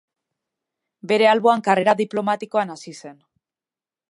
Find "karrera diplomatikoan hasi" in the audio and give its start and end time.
1.69-2.99